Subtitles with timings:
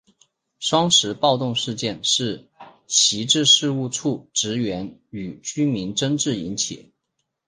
[0.57, 2.47] 双十暴动事件是
[2.87, 6.91] 徙置事务处职员与居民争执引起。